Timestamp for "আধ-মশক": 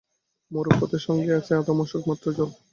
1.59-2.03